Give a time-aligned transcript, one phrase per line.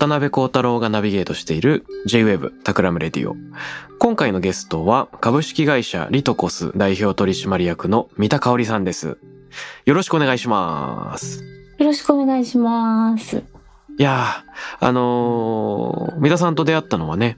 [0.00, 3.36] 渡邉康太郎がナビゲートしている J-Wave Takram Radio。
[3.98, 9.18] 今回のゲストは株式会社リトコス代表取締役の三田香織さんです。
[9.84, 11.44] よろしくお願いします。
[11.76, 13.44] よろしくお願いします。
[13.98, 17.36] いやー、あのー、三田さんと出会ったのはね、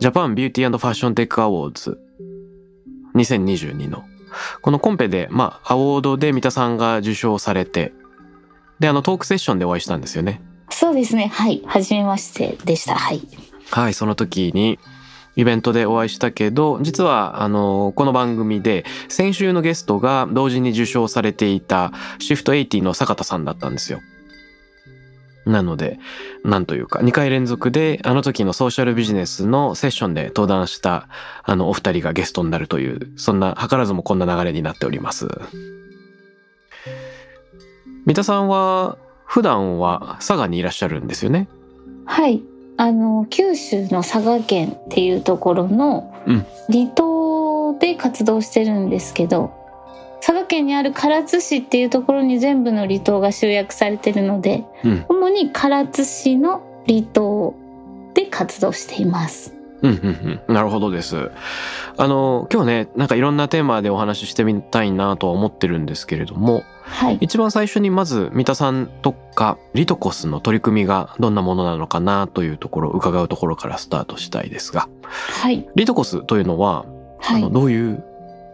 [0.00, 1.98] Japan Beauty Fashion Tech Awards
[3.14, 4.04] 2022の、
[4.60, 7.94] このコンペで、まあ、アワードで三田さんが受賞されて、
[8.80, 10.42] で、あの、トークセッションでお会いしたんですよね。
[10.70, 11.28] そうですね。
[11.28, 11.62] はい。
[11.66, 12.94] はじめましてでした。
[12.94, 13.20] はい。
[13.70, 14.78] はい、その時に、
[15.36, 24.00] イベントでお会いしたけど、実は、あの、この番組で、先週のゲストが同時に受賞されていた、シフト80の坂田さんだったんですよ。
[25.44, 25.98] なので、
[26.42, 31.08] なんというか、2回連続で、あの時のソーシャルビジネスのセッションで登壇した、
[31.42, 35.28] あの、お二人がゲストになるという、そんな、図らずもこんな流れになっております。
[38.06, 38.96] 三田さんは、
[39.26, 41.48] 普段は佐賀にいらっしゃるんですよね？
[42.04, 42.42] はい。
[42.76, 49.52] あの、九州の佐賀県っていうところのうん離島で活動してるんですけど、
[50.20, 55.04] 佐賀県にある唐津市っていうところに全部の離島が集約されてるので、うん。
[55.08, 57.54] 主に唐津市の離島
[58.14, 59.53] で活動しています。
[59.84, 60.54] うんうんうん。
[60.54, 61.30] なるほどです。
[61.96, 67.18] あの、今日ね、なんかいろんなテーマでお話ししてみたいなとは思ってるんですけれども、はい。
[67.20, 74.88] 一番最初にまず三田さんとかリトコスの取り組みがどんなものなのかなというところを伺うところからスタートしたいですが、
[75.42, 75.68] はい。
[75.74, 76.84] リトコスというのは、
[77.18, 77.50] はいあの。
[77.50, 78.04] どういう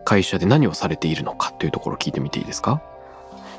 [0.05, 2.83] 会社で何をされているのかというところを聞いてみていいですか？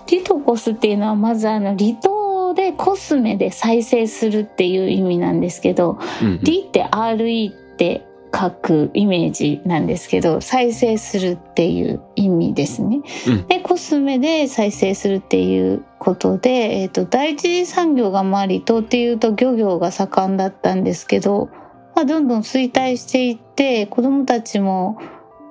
[0.08, 13.02] リトコスっていうのはまずあの離島でコスメで再生するっていう意味なんですけど、うんうんリって RE って書くイメージなんですけど再生するっていう意味ですね。
[13.28, 21.50] うんでコスメで再生するっていうことで、えー、と第一次産業がまあ離島っていうと漁業が盛んだったんですけど、
[21.96, 25.00] まあ、どんどん衰退していって子どもたちも、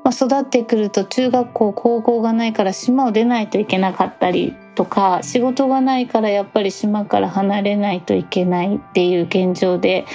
[0.04, 10.06] まあ、育ってくると中学校高校がないから島を出ないといけなかったりとか仕事がないからやっぱり島から離れないといけないっていう現状で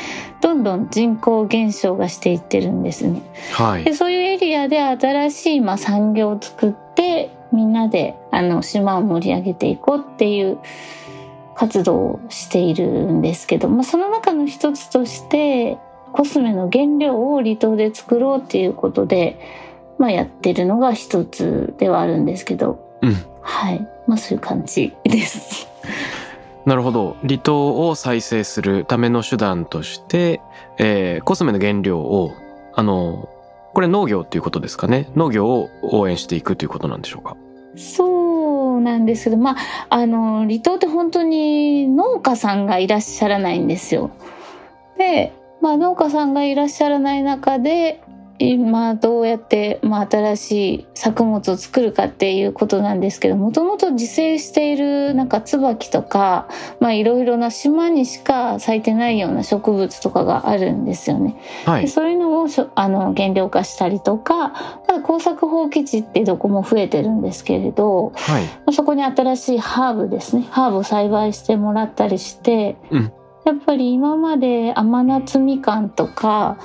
[0.41, 3.21] どんどん人口減少がしていってるんですね。
[3.53, 3.83] はい。
[3.83, 10.57] でそういうエリアで新しいまあ産業を作ってみんなであの島を盛り上げていこうっていう
[11.55, 15.77] 活動をしているんですけど、まあ、その中の一つとして
[16.11, 19.39] コスメの原料を離島で作ろうっていうことで、
[19.97, 25.67] まあ、やってるのが一つではあるんですけど、うんはいまあそういう感じです。
[26.65, 27.15] なるほど。
[27.21, 30.41] 離島を再生するための手段として、
[30.79, 32.33] えーコスメの原料を、
[32.73, 33.29] あの、
[33.73, 35.09] これ農業っていうことですかね。
[35.15, 37.35] 農業を応援していくということなんでしょうか？
[37.75, 39.57] そうなんですけど、まあ、
[39.89, 44.11] あの、離島って本当に農家さんがいらっしゃらないんですよ。
[44.97, 48.01] で、まあ、農家さんがいらっしゃらない中で、
[48.39, 56.47] 今どうやって、まあ、新しい作物を作るかっていうことなんですけどもともと自生しているなんか椿とか
[56.79, 61.39] まあいろいろな島にしか咲いてないような植物とかがあるんですよね。
[61.65, 61.83] はい。
[61.83, 68.43] でそういうのをあの原料化したりとか耕作放棄地ってどこも増えてるんですけれどはい。
[68.43, 73.13] まあそこに新しいハーブですねハーブを栽培してもらったりして、うん
[73.45, 76.57] やっぱり今まで甘夏みかんとか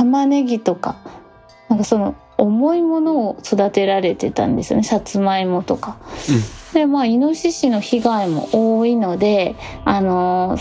[0.00, 0.96] 玉ねぎとか
[1.68, 4.82] なんかその重いものを育てられてたんですよね。
[4.82, 5.98] さつまいもとか。
[6.72, 10.56] でまあイノシシの被害も多いのであの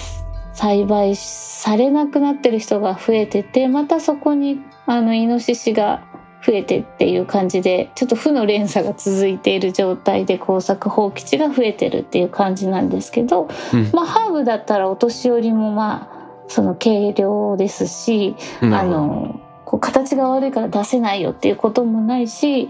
[0.54, 6.04] 栽培されなくなってる人が増えててまたそこにあのイノシシが
[6.46, 13.90] 増えてっていう感じでちょっと負の連鎖が続いている状態で耕作放棄地が増えてるっていう感じなんですけど、うん。
[13.94, 16.19] まあハーブだったらお年寄りもまあ
[16.50, 18.84] その軽量ですしあ。
[18.84, 22.70] のこう形が悪いから出せないよっていうこともないし、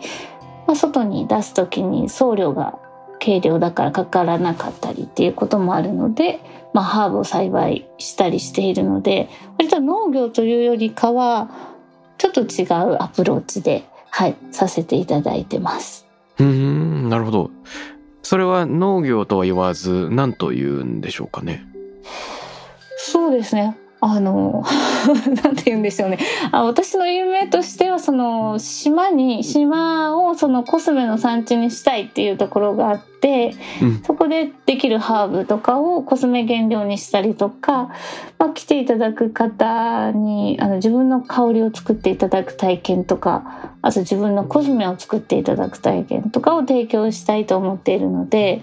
[0.67, 2.77] まあ、外に出す時に送料が
[3.23, 6.41] 軽量だからかからなかったりっていうこともあるので、
[6.73, 11.49] まあ、ハーブを栽培したりしているので割と農業というよりかは
[12.17, 16.05] ちょっと違うアプローチで、はい、させていただいてます。
[16.37, 17.51] うんなるほど
[18.23, 21.65] それは農業とは言わず何と言うんでしょうかね
[23.01, 23.77] そうですね。
[24.01, 24.63] あの、
[25.43, 26.19] なんて言うんでしょうね。
[26.51, 37.89] あ私の夢としては、その、島に、島をそのコスメの産地にしたいっていうところがあって、うんそこでできるハーブとかをコスメ原料にしたりとか、
[38.37, 48.61] まあ、来ていただく方に、あの、自分の香りを作っていただく体験とか、あと自分のコスメを作っていただく体験とかを提供したいと思っているので、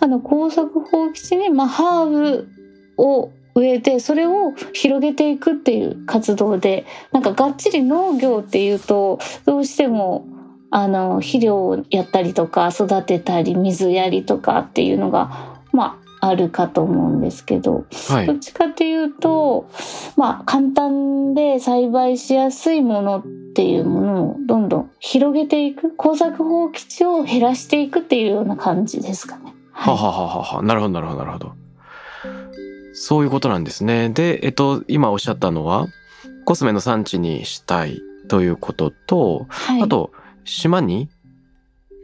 [0.00, 2.48] あの、工作放棄地に、まあ、ハーブ
[2.96, 10.26] を植えてそれを広げていくっていう活動でなんかがっちり農業っていうとどうしても
[10.70, 18.26] あの肥料をやったりとか育てたり水やりとかっていうのがまああるかと思うんですけどはい。
[18.26, 19.68] どっちかっていうと
[20.16, 29.52] まあ簡単で栽培しやすいものっていうものをどんどん広げていく耕作放棄地を減らしていくっていうような感じですかね。
[29.72, 30.62] ははははは。
[30.62, 31.61] なるほどなるほどなるほど
[32.92, 34.10] そういうことなんですね。
[34.10, 35.88] でえっと今おっしゃったのは
[36.44, 39.82] コスメの産地にしたいということと、はい。
[39.82, 40.12] あと
[40.44, 41.08] 島に、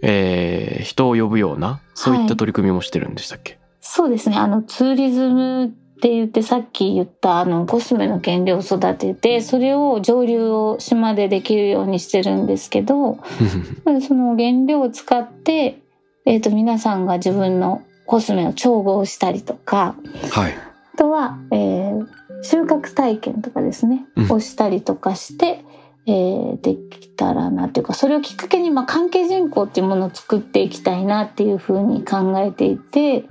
[0.02, 4.37] えー人を呼ぶようなそういった取り組みもしてるんでしたっけ、そうですね。
[4.37, 5.69] あの、ツーリズムっ
[6.00, 13.19] て言ってさっき言ったあのコスメの原料を育てて、それを上流を島でできるようにしてるんですけど、
[14.06, 15.81] その原料を使って、
[16.26, 19.96] えっ、と、皆さんが自分のコスメを調合したりとか、
[20.31, 20.52] はい。
[20.52, 20.68] あ
[20.99, 22.06] とは、えー
[22.41, 25.65] 収穫体験とかですね、うんをしたりとかして、
[26.06, 33.25] えーできたらなっていうかそれをきっかけに、まあ、関係人口っていうものを作っていきたいなっていうふうに考えていて、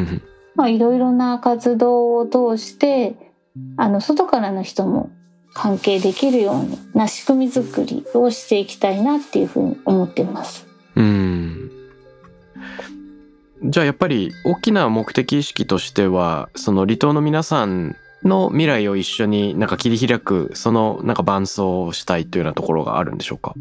[0.56, 3.16] まあ、いろいろな活動を通して
[3.76, 5.10] あの外からの人も
[5.52, 6.54] 関係できるよ
[6.94, 10.66] うな仕組み作りをしていきたいなっていうふうに思ってます。
[10.96, 11.63] うん
[13.66, 23.54] じゃあやっぱり大きな目的意識としてはその離島の皆さんの未来を一緒になんか切り開くそのなんか伴走をしたいというようなところがあるんでしょうか？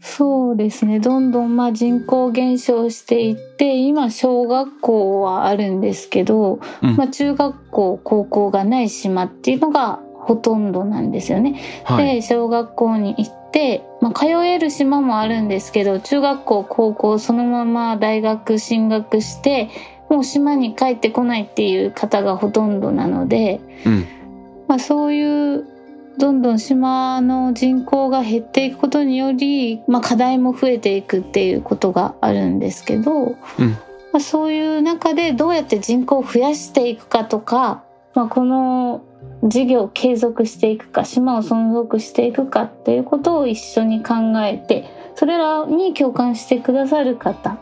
[0.00, 0.98] そうですね。
[0.98, 6.96] どんどんまあ人口減少していって今小学校はあるんですけど、うん。
[6.96, 11.60] まあ、中学校高校がない島っていうのがほとんどなんですよね。
[11.84, 12.16] はい。
[12.16, 13.39] で小学校に行って、
[14.00, 19.68] まあ、通える島もあるんですけど中学校高校そのまま大学進学して
[20.10, 24.06] もう島に帰ってこないっていう方がほとんどなので、うん。
[24.66, 25.64] まあ、そういう
[26.18, 33.36] どんどん島の人口が減っていくことにより、まあ、課題も増えていくっていうことがあるんですけど、うん。
[34.12, 39.02] まあ、そういう中でどうやって人口を増やしていくかとか、まあ、この
[39.42, 44.84] 事業を継続していくか島を存続していくかっていうことを一緒に考えて
[45.14, 47.58] それらに共感してくださる方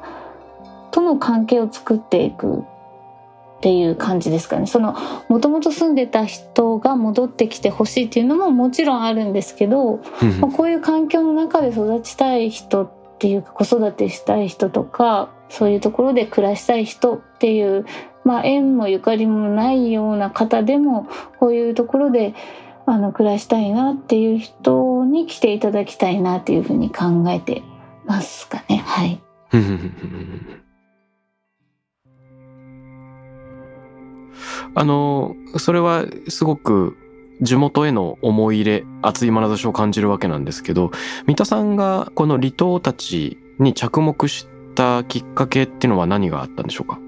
[0.91, 2.65] との関係を作っていく
[3.59, 4.67] っていう感じですかね。
[4.67, 4.97] その
[5.29, 9.97] もともと住んでた人が戻ってきてほしいっていうのももちろんあるんですけど、
[10.41, 17.85] まあ、こういう環境の中で育ちたい人っていうか子育てしたい人とかそういうところで暮らしたい人っていう、
[18.29, 21.09] まあ、縁もゆかりもないような方でも
[21.41, 22.35] こういうところで
[22.85, 27.63] あの暮らしたいなっていう人に来ていただきたいなっていうふうに考えて
[28.05, 28.83] ますかね。
[28.85, 29.19] はい。
[34.75, 36.99] あのそれはすごく
[37.41, 40.91] 地元への思い入れ熱い眼差しを感じるわけなんですけど
[41.27, 47.08] 三田さんがこの離島たちに着目したきっかけっていうのは何があったんでしょうか？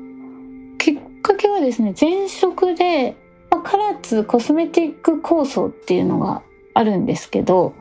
[1.23, 3.17] かけはですね前職で
[3.50, 7.75] まあ唐津コスメティック構想っていうのがあるんですけど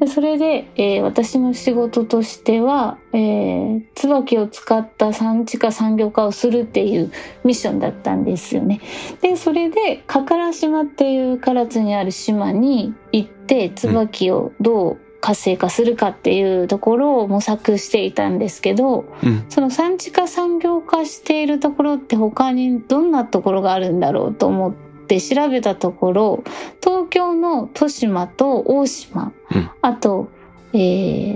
[0.00, 7.12] でそれで、えー私の仕事としては、えー椿を使った産地化産業化をするっていう
[7.44, 8.80] ミッションだったんですよね。
[9.22, 19.44] でそれで加唐島っていう唐津にある島に行って椿をどう活性化するかっていうところを模索していたんですけど、うん。
[19.48, 24.74] その産地化産業化しているところって他にどんなところがあるんだろうと思っ
[25.06, 26.44] て調べたところ
[26.82, 29.70] 東京の豊島と大島、うん。
[29.82, 30.28] あと、
[30.72, 30.78] え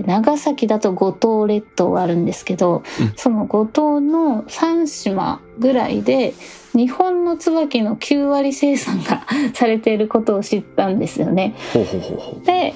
[0.03, 3.13] ー長崎だと五島列島があるんですけど、うん。
[3.15, 6.33] その五島の3島ぐらいで
[6.73, 11.55] 日本の椿の9割生産が されていることを知ったんですよね。
[11.73, 12.45] ほうほうほう。
[12.45, 12.73] で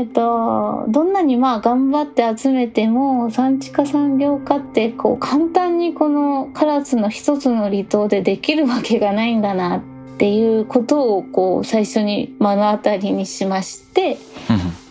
[0.00, 9.82] えー、とどんなにまあ頑張って集めても産地化産業化ってこう簡単にこの唐津の一つの離島でできるわけがないんだなっ
[10.16, 14.16] ていうことをこう最初に目の当たりにしまして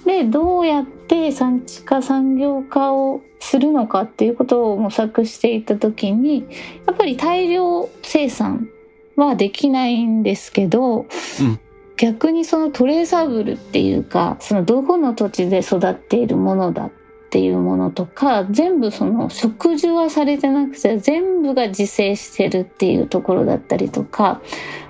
[0.05, 6.45] でどうやって産地化産業化をするのかっていうことを模索していった時に
[6.85, 8.69] やっぱり大量生産
[9.15, 11.07] はできないんですけど、
[11.41, 11.59] うん
[11.99, 16.91] 逆にそのトレーサブルっていうかそのどこの土地で育っているものだっ
[17.29, 24.41] ていうものとか全部その植樹はされてなくて全部が自生してるっていうところだったりとか、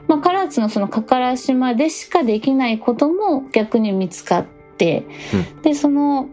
[0.08, 4.46] まあ、唐津のその加唐島でしかできないことも逆に見つかっ
[4.78, 5.06] て、
[5.63, 6.30] でその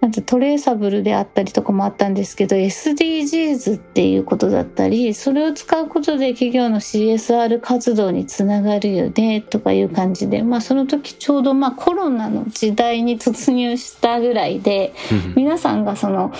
[0.00, 14.94] なんてトレーサブルであったりとかもあったんですけど SDGs っていうことだったりそれを使うことで企業の CSR 活動につながるよねとかいう感じで、まあ、その時ちょうどまあコロナの時代に突入したぐらいで
[15.36, 16.32] 皆さんがその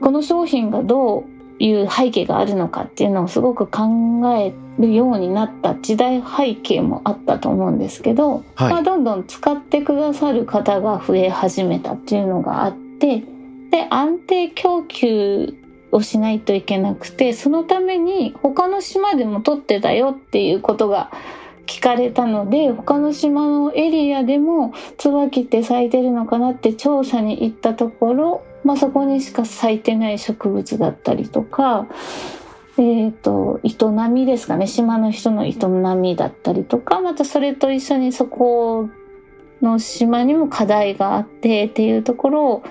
[0.00, 3.82] この商品がどういう背景があるのかっていうのをすごく考
[4.36, 8.72] えるようになった時代背景もあったと思うんですけど、はい。
[8.72, 13.22] まあ、どんどん使ってくださる方が増え始めたっていうのがあって
[13.70, 15.54] で安定供給
[15.90, 21.10] をしないといけなくてそのために他の島でも取ってたよっていうことが
[21.66, 31.86] 聞かれたので他の島のエリアでも椿って咲いてるのかなって調査に行ったところ、まあ、そこにしか咲いてない植物だったりとか、
[32.78, 33.74] えっと営
[34.08, 34.66] みですかね。
[34.66, 35.56] 島の人の営
[35.96, 38.88] みだったりとかまたそれと一緒にそこ
[39.60, 42.62] の島にも課題があってっていうところを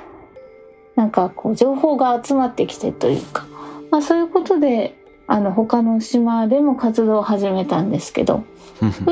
[0.96, 3.46] なんかこう情報が集まってきてというか、
[3.92, 8.46] まあ、そういうことであの他の島でも活動を始めたんですけど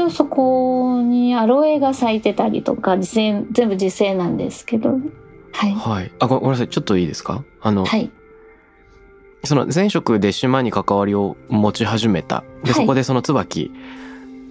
[0.10, 4.98] そこにアロエが咲いてたりとか全部自生なんですけど
[5.56, 6.12] はいはい。
[6.20, 6.68] あ、ごごめんなさい。
[6.68, 7.44] ちょっといいですか？
[7.62, 8.12] あの、はい
[9.46, 12.44] その前職で島に関わりを持ち始めた。
[12.64, 13.72] で、はいそこでその椿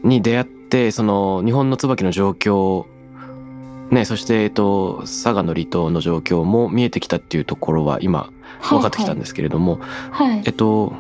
[0.05, 2.87] に出会って、その日本の椿の状況、
[3.91, 8.31] ね、そして、えっと、佐賀の離島の状況も見えてきたっていうところは今
[8.63, 9.81] 分かってきたんですけれども、
[10.11, 10.93] はい、はいえっと、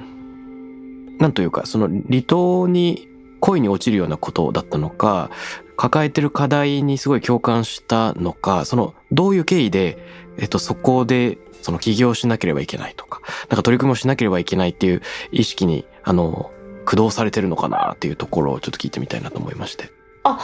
[1.18, 3.08] なんというか、その離島に
[3.40, 5.30] 恋に落ちるようなことだったのか、
[5.76, 9.98] 抱えてる課題にすごい共感したのか、その、どういう経緯で、
[10.38, 15.02] えっと、そこで、その起業しなければいけないとか、なんか取り組みをしなければいけないっていう
[15.32, 16.50] 意識に、あの、
[16.84, 19.90] 駆動されてるのかなっていうところをちょっと聞いてみたいなと思いまして。
[20.26, 20.38] あ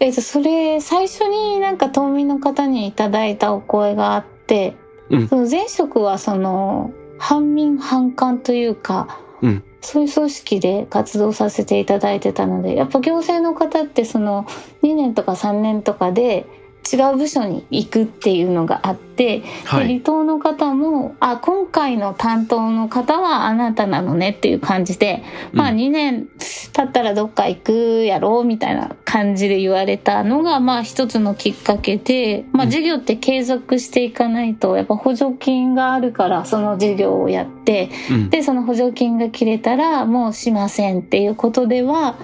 [0.00, 4.76] えっとそれ最初になんか島民の方にいただいたお声があって、
[5.10, 14.44] うんその前職はその反民反韓というか、うんそういう組織で活動させていただいてたのでやっぱ行政の方ってその
[14.82, 16.46] 2年とか3年とかで
[16.92, 20.00] 違う部署に行くっていうのがあって、はい。
[20.00, 26.28] 島の方も「あ今回の担当の方はあなたなのね」っていう感じで、まあうん2年
[26.72, 38.30] 経ったらどっか行くやろうみたいな感じで言われたのがまあ一つのきっかけで、まあ、業って継続していかないとやっぱ補助金があるからその事業をやってうん。
[38.30, 42.16] でその補助金が切れたらもうしませんっていうことでは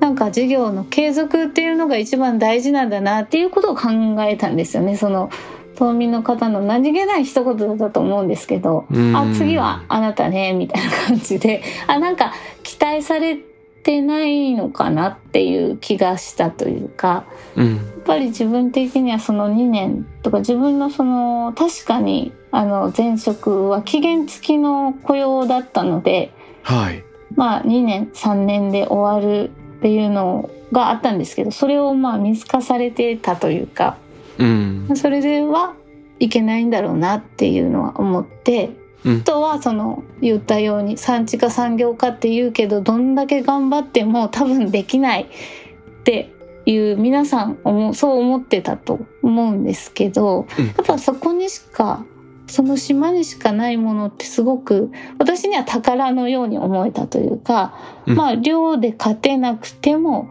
[0.00, 3.90] なんか事業の継続っていうのが一番大事なんだなっていうことを考
[4.22, 5.30] えたんですよねその
[5.78, 12.32] 島民の方の何気ない一言だったと思うんですけどうんあ次はあなたねみたいな感じで あなんか
[12.64, 13.38] 期待され
[13.82, 17.24] てないのかなっていう気がしたというか
[17.56, 17.76] うん。
[17.76, 27.04] やっぱり自分的にはその2年とか自分のその確かにあの前職は期限付きの雇用だったのではい。
[27.36, 33.96] まあ2年3年で終わるっていうのがあったんですけどそれをまあ見透かされてたというか
[34.38, 34.88] うん。
[34.94, 35.74] それでは
[36.18, 38.70] いけないんだろうなっていうのは思って、
[39.04, 46.32] うんあとはその言ったように産地化産業化って言うけどどんだけ頑張っても多分できないって
[46.66, 47.58] いう皆さん
[47.94, 52.04] そう思ってたと思うんですけど、うんやっぱそこにしか
[52.48, 57.74] その島にしかないものってすごく私には宝のように思えたというか、
[58.06, 60.30] うんまあ量で勝てなくても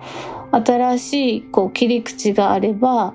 [0.51, 3.13] 新しいこう切り口があれば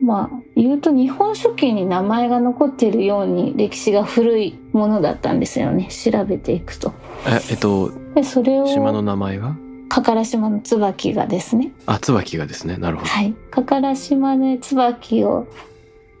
[0.00, 6.94] まあ言うと日本書紀に名前が残っているように歴史が古いものだったんですよね調べていくと。
[7.26, 9.56] え、えっと、でそれを島の名前が
[9.88, 12.76] 加唐島の椿がですねあ、椿がですね。
[12.76, 13.08] なるほど。
[13.08, 15.46] はい加唐島で椿を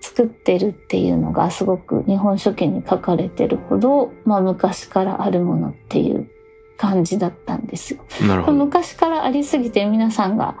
[0.04, 6.28] 作ってるっていうのがすごく日本書紀に書かれてるほど、まあ、昔からあるものっていう
[6.76, 8.04] 感じだったんですよ。
[8.52, 10.56] 昔からありすぎて皆さんが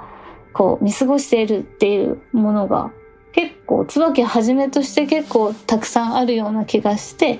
[0.54, 2.90] こう見過ごしているっていうものが
[3.32, 7.38] 結構椿はじめとして結構たくさんあるような気がして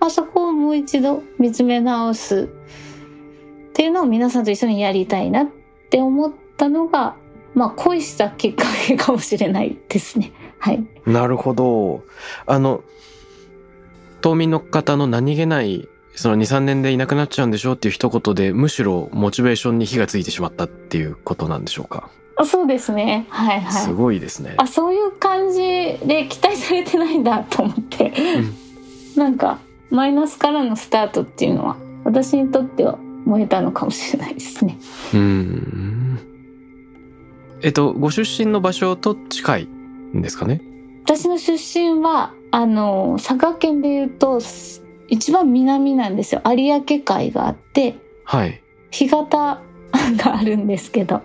[0.00, 2.50] あそこをもう一度見つめ直す
[3.70, 5.48] っていうのを皆さんと一緒にやりたいなっ
[5.88, 7.16] て思ったのが
[7.54, 10.32] まあ恋したきっかけかもしれないですね。
[10.58, 10.86] はい。
[11.06, 12.02] なるほど。
[12.46, 12.82] あの、
[14.20, 22.10] 島民の方の何気ない、その2、3年でいなくなっちゃうんでしょうっていう一言で、むしろモチベーションに火がついてしまったっていうことなんでしょうか？
[22.34, 23.26] あそうですね。
[23.28, 23.72] はいはい。
[23.84, 24.54] すごいですね。
[24.58, 25.58] あそういう感じ
[26.06, 28.12] で期待されてないんだと思って、
[29.16, 29.58] なんか
[29.90, 34.78] マイナスからのスタートっていうのは私にとっては燃えたのかもしれないですね。
[35.14, 36.18] うん。
[37.62, 39.68] えっと、ご出身の場所と近い？
[40.14, 40.60] んですかね。
[41.04, 46.42] 私の出身はあの佐賀県でいうとす一番南なんですよ。
[46.44, 48.62] 有明海があってはい。
[48.90, 49.60] 干潟
[50.16, 51.24] があるんですけど、はい。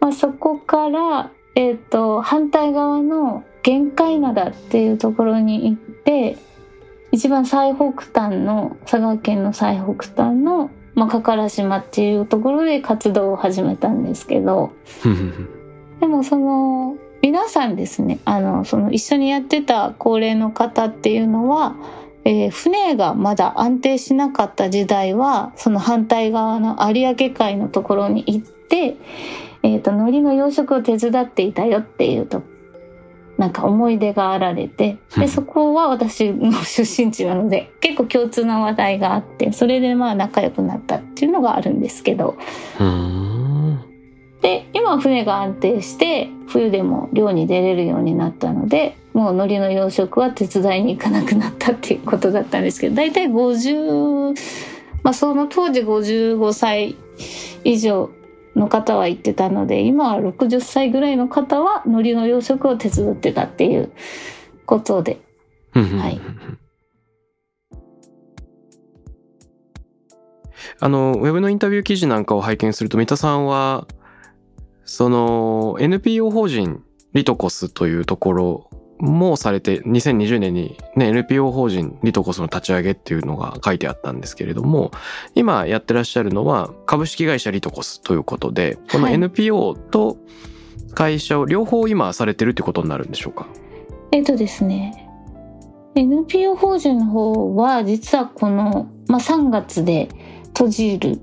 [0.00, 6.38] まあ、そこから、えっと反対側の玄界灘っていうところに行って
[7.10, 14.72] 一番最北端の佐賀県の最北端の、まあ、加唐島っていうところで活動を始めたんですけど。
[16.00, 21.76] でもその皆さんですねあのその一緒にやってた高齢の方っていうのは、
[22.24, 28.96] えー船がまだ安定しなかった時代はその反対側の有明海のところに行って、
[29.62, 32.42] えー、と海苔の養殖を手伝っていたよっていうと
[33.38, 42.36] なんか思い出があられてうんでそこは私の出身地なので結構共通な話題があってそれでまあ仲良くなったっていうのがあるんですけど。
[42.78, 43.41] うーん。
[44.42, 54.36] で今は船が安定して冬でも漁に出れるようになったのでもう海苔の養殖は手伝いに行かなくなったっていうことだったんですけど大体50
[55.02, 56.96] まあその当時55歳
[57.64, 58.10] 以上
[58.56, 63.92] の方は行ってたので今は60歳ぐらいの方は海苔の養殖を手伝ってたっていう
[64.66, 65.20] ことで。
[65.74, 66.20] はい。
[70.80, 73.86] あの、ウェブのインタビュー記事なんかを拝見すると、三田さんは、
[74.84, 84.92] その、NPO 法人リトコスというところもされて、2020年にね、NPO 法人リトコスの立ち上げっていうのが書いてあったんですけれども、
[85.34, 89.14] 今やってらっしゃるのは株式会社リトコスということで、このはい。
[89.14, 90.18] NPO と
[90.94, 93.46] 会社を両方今されてるってことになるんでしょうか？
[94.12, 95.08] えっとですね。
[95.94, 100.08] NPO 法人の方は実はこの、まあ、3月で
[100.48, 101.20] 閉じる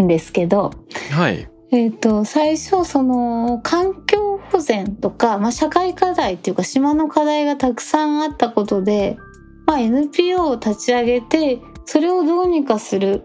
[0.00, 0.72] んですけど、
[1.10, 1.48] はい。
[1.70, 9.18] えっと最初その環境保全とか、まあ、社会課題っていうか島の課題がたくさんあったことで、
[9.66, 13.24] まあ、NPO を立ち上げてそれをどうにかする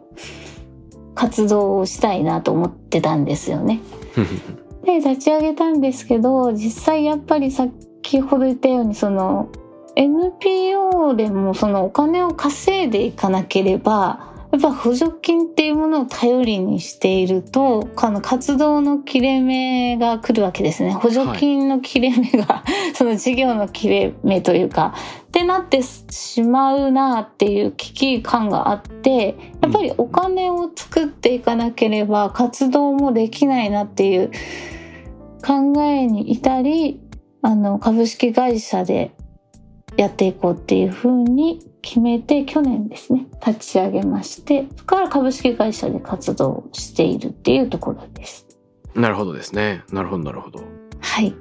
[1.15, 3.81] 活動をしたいなと思ってたんですよね。
[4.83, 9.47] で立ち上げたんですけど実際やっぱり先ほど言ったようにその
[9.95, 20.91] NPO でもそのお金を稼いでいかなければやっぱ補助金っていうものを頼りにしているとあの活動の切れ目が来るわけですね。
[20.93, 22.63] 補助金の切れ目が、
[22.93, 34.29] その事業の切れ目というかってなってしまうなっていう危機感があってやっぱりお金を作っていかなければ活動もできないなっていう
[35.43, 37.01] 考えに至り
[37.41, 39.15] あの株式会社で
[39.97, 48.47] やっていこうっていうふうに決めて去年ですね立ち上げましてそこから株式会社で活動をしているっていうところです。
[48.95, 49.83] なるほどですね。
[49.91, 50.63] なるほど、なるほど。
[50.99, 51.35] はい、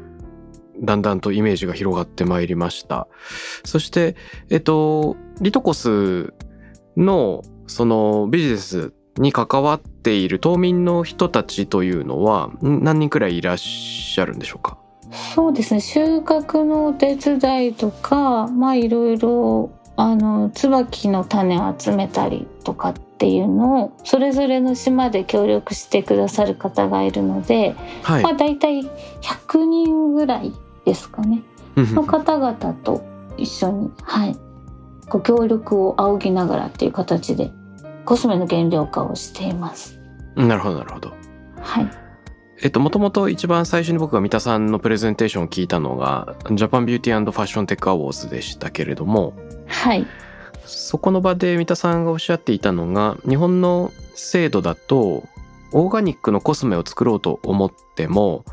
[0.81, 3.09] だんだんとイメージが広がってまいりました。
[3.65, 4.17] そして、
[4.51, 6.33] えっと、リトコス
[6.97, 14.79] のそのビジネスに関わっている島民の人たちというのはん何人くらいいらっしゃるんでしょうか？
[15.35, 15.81] そうですね。
[15.81, 28.23] 収穫のお手伝いとかまあいろいろあの椿の種を集めたりとかっていうのをそれぞれの島で協力してくださる方がいるので、はい。
[28.23, 28.83] まあ、大体
[29.21, 30.53] 100人ぐらい
[30.85, 31.43] ですかね。
[31.77, 33.03] の方々と
[33.37, 34.37] 一緒に、はい、
[35.09, 37.51] ご協力を仰ぎながらっていう形で
[38.05, 39.99] コスメの原料化をしています。
[40.37, 41.13] なるほど、なるほど。
[41.61, 41.91] はい、
[42.63, 49.35] えっと、もともと一番最初に僕が三田さんのプレゼンテーションを聞いたのが、 Japan Beauty Fashion Tech Awards でしたけれども、
[49.67, 50.07] はい、
[50.65, 55.25] そこの場で三田さんがおっしゃっていたのが、日本の制度だと、
[55.73, 58.45] オーガニックのコスメを作ろうと思っても、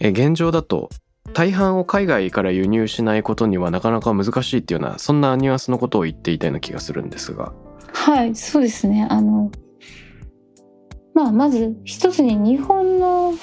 [0.00, 0.90] え現状だと
[1.34, 7.52] 大半を海外から輸入しないことにはなかなか難しいっていうような、そんなニュアンスのことを言っていたような気がするんですが。
[7.92, 9.06] はい、そうですね。
[9.10, 9.50] あの、
[11.18, 13.34] まあ、まず一つに日本の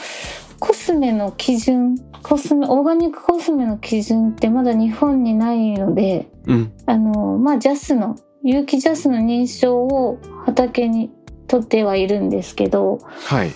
[0.61, 6.71] コスメの基準コスメオーガニックコスメの基準ってまだ日本にないのでうん。
[6.85, 11.11] あのまあジャスの有機ジャスの認証を畑に
[11.47, 13.51] 取ってはいるんですけどはい。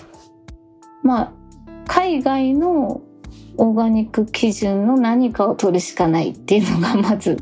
[1.02, 1.32] まあ
[1.86, 3.00] 海外の
[3.56, 7.38] オーガニック基準の何かを取るしかないっていうのがまず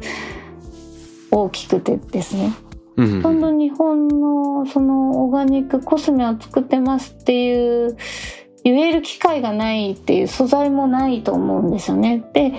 [1.32, 2.67] 大きくてですねうん。
[2.98, 7.96] ほとんど日本のそのオーガニックコスメを作ってますっていう
[8.64, 12.24] 言える機会がないっていう素材もないと思うんですよね。
[12.32, 12.54] で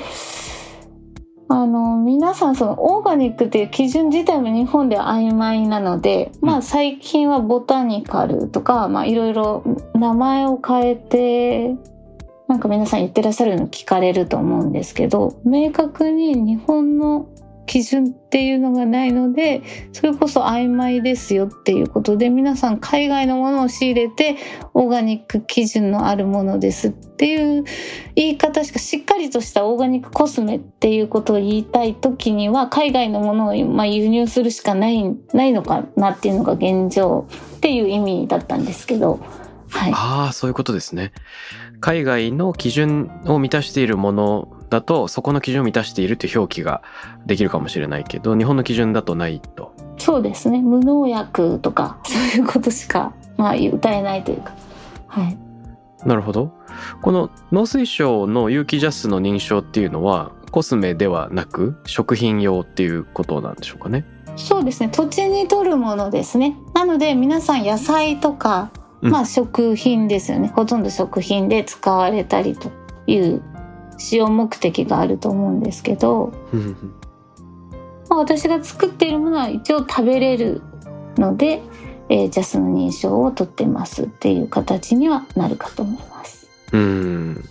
[1.52, 9.63] あの皆さんそのオーガニックっていう基準自体も日本では曖昧なので、まあ最近はボタニカルとかまあいろいろ
[9.95, 11.75] 名前を変えて
[12.47, 17.28] なんか皆さん言ってらっしゃるの聞かれると思うんですけど明確に日本の
[17.69, 19.62] 基準っていうのがないので
[19.93, 24.38] それこそ曖昧ですよっていうことで皆さん海外のものを仕入れて
[24.73, 27.63] オーガニック基準のあるものですっていう
[28.15, 35.03] 言い方しかしっかりとしたオーガニックコスメっていうことを言いたい時には海外のものをま輸入するしかない
[35.34, 37.27] ないのかなっていうのが現状
[37.58, 39.19] っていう意味だったんですけど
[39.69, 41.13] はいああ、そういうことですね。
[41.79, 46.82] 海外の基準を満たしているものだと、そこの基準を満たしているという表記が
[47.25, 49.73] できるかもしれないけど、日本の基準だとないと。
[49.97, 50.62] そうですね。
[50.62, 54.53] 無農薬とか そういうことしかまあ歌えないというか。
[55.08, 55.38] はい。
[56.05, 56.51] なるほど。
[57.01, 64.05] この農水省の有機ジャスの認証っていうのは、コスメではなく食品用っていうことなんでしょうかね。
[64.36, 64.89] そうですね。
[64.89, 66.55] 土地に取るものですね。
[66.73, 69.12] なので皆さん野菜とか、うん。
[69.12, 70.51] まあ食品ですよね。
[70.55, 72.71] ほとんど食品で使われたりと
[73.08, 73.41] いう
[73.99, 76.31] 使用目的があると思うんですけど、
[78.09, 80.63] まあ、私が作っているものは一応食べれる
[81.17, 81.62] ので、
[82.09, 86.47] えージャスの認証を取ってますっていう形にはなるかと思います。
[86.71, 87.43] うーん。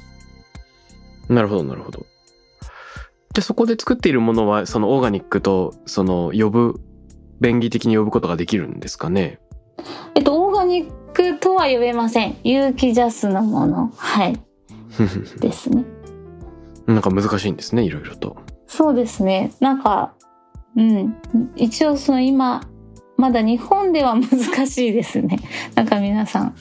[1.28, 2.06] なるほど、なるほど。
[3.34, 6.80] で、そこで作っているものは、そのオーガニックと、その呼ぶ、
[7.40, 9.38] 便宜的に呼ぶことができるんですかね？
[10.16, 12.36] えっと、オーガニックとは呼べません。
[12.42, 13.92] 有機ジャスのもの。
[13.96, 14.40] はい。
[15.38, 15.84] ですね。
[16.88, 18.36] なんか難しいんですね、いろいろと。
[18.66, 19.52] そうですね。
[19.60, 20.14] なんか、
[20.76, 21.16] うん。
[21.56, 22.62] 一応その今、
[23.16, 25.38] まだ日本では難しいですね。
[25.74, 26.54] なんか皆さん、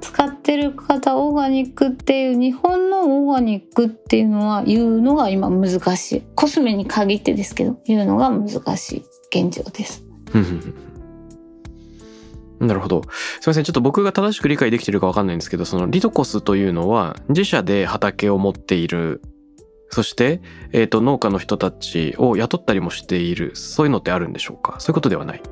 [0.00, 6.22] 使ってる方、オーガニックっていう、日本のオーガニックっていうのは言うのが今難しい。
[6.34, 10.04] コスメに限ってですけど、言うのが難しい現状です。
[12.60, 13.02] なるほど。
[13.02, 13.64] すみません。
[13.64, 19.20] ちょっと僕が正しく理解できてるかわかんないんですけど、そのリトコスというのは自社で畑を持っている、
[19.90, 20.40] そして、
[20.72, 24.80] えっ、と、農家の人たちを雇ったりもしている、そういうのってあるんでしょうか？
[24.80, 25.42] そういうことではない。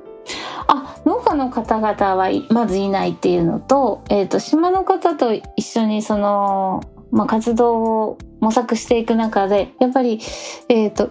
[0.67, 10.21] あ農家の方々はまずいないっていうのと,、えー、と島の方と一緒にその、まあ、活動を模索していく中でやっぱり
[10.69, 11.11] えっ、と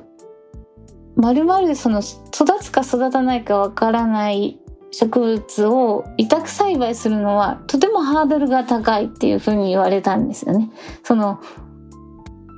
[1.15, 4.59] まるまるその育つか育たないかわからない
[4.93, 10.71] 植物を委託栽培するのはとてもハードルが高いっていうふうに言われたんですよね。
[11.03, 11.41] その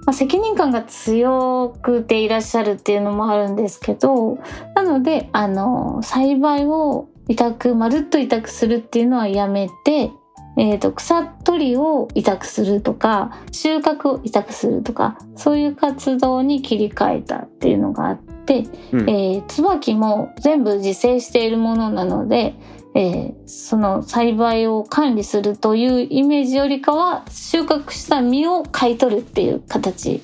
[0.06, 4.38] まあ、責任感が強くていらっしゃるっていうのもあるんですけど
[4.76, 10.12] なのであの栽培を委託まるっと委託するっていうのはやめて、
[10.58, 22.56] えー、と草取りを委託するとか収穫を委託するとかそういう活動に切り替えたっていうのがあって、うんえー椿も全部自生しているものなので、
[22.96, 30.22] えーその栽培を管理するというイメージよりかは収穫した実を買い取るっていう形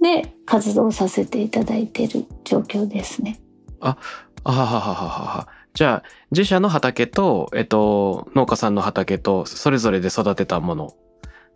[0.00, 3.40] で活動させていただいている状況ですね。
[3.80, 3.96] あ
[4.44, 5.57] はははははは。
[5.78, 10.96] じゃあ、自社の畑と、えっと、農家さんの畑と、それぞれで育てたもの。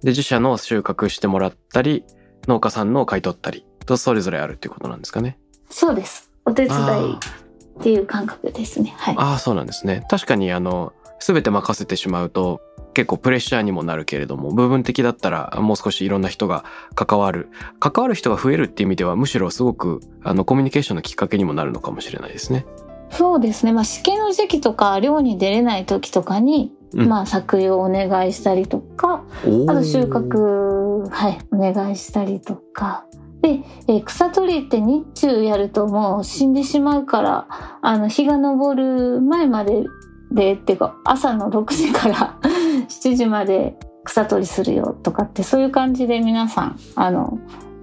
[0.05, 2.05] で、自社の収穫してもらったり、
[2.47, 5.41] 農家さんの買い取ったり、と、それぞれあるっていうことなんですかね。
[5.71, 6.31] そうです。
[6.45, 8.95] お手伝あいっていう感覚ですね。
[8.97, 9.17] はい。
[9.19, 10.07] ああ、そうなんですね。
[10.09, 12.61] 確かに、あの、すべて任せてしまうと、
[12.95, 17.49] 結構プレッシャーにもなるけれども、部分的だったら、もう少しいろんな人が関わる。
[17.81, 22.65] 関わる人が増えるっていう意味では、むしろすごく、あの、コミュニケーションのきっかけにもなるのかもしれないですね。
[23.13, 23.73] そうですね。
[23.73, 29.25] まあ、試験の時期とか、漁に出れない時とかに、うんまあ、作用をお願いしたりとか、
[29.69, 33.07] あと収穫、はい、お願いしたりとか。
[33.43, 37.47] で、えー草取りって日中やるともう死んでしまうから、
[37.83, 39.85] あの、日が昇る前まで
[40.31, 42.39] で、っていうか、朝の6時から
[42.89, 47.39] 7時まで草取りするよとかって、そういう感じで皆さん、あの、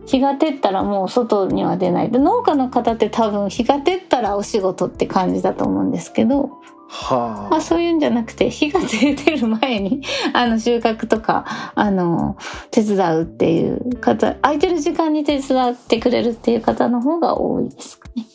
[0.09, 2.09] 日が照ったらもう外には出ない。
[2.09, 6.49] で農家の方って多分日が照ったらお仕事って感じだと思うんですけど、
[6.87, 10.01] はまあ、そういうんじゃなくて日が出てる前に
[10.33, 11.45] あの収穫とか
[11.75, 12.37] あの
[12.71, 18.25] 手伝うっていう方空いてる時間に手伝ってくれるっていう方の方が多いですかね。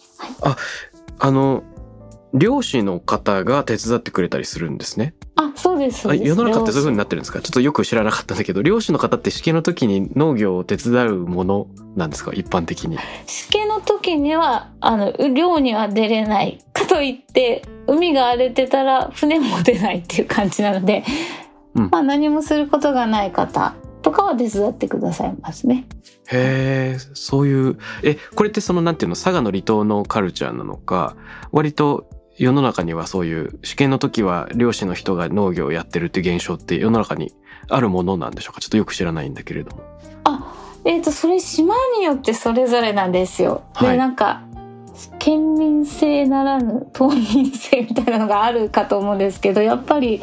[1.18, 1.64] あの
[2.34, 5.14] 漁師の方が手伝ってくれたりするんですね。
[5.36, 7.40] あそうですそうですあ世の中ってそういう風に漁なってるんですか？
[7.40, 12.32] ちょっとよく知らなかったんだけど漁師の方って試験の時に農業を手伝うものなんですか？
[12.32, 12.98] 一般的に。
[13.26, 21.04] 師しけの時にはあの漁には出れないかといって海が荒れてたら船も出ないっていう感じなので、
[21.74, 25.86] うんまあ、何もすることがない方とかは手伝ってくださいますね。
[26.26, 29.14] へえそういうえこれってそのなんていうの？
[29.14, 31.16] 佐賀の離島のカルチャーなのか
[31.52, 37.32] 割と世の中にはそういう試験の時は漁師の人が農業をやってるっていう現象って世の中に
[37.68, 38.60] あるものなんでしょうか？
[38.60, 39.82] ちょっとよく知らないんだけれども。
[40.24, 43.62] あえっ、とそれ島によってそれぞれなんですよ。
[43.74, 44.42] はいでなんか
[45.18, 50.22] 県民性ならぬ島民性みたいなのがあるかと思うんですけどやっぱり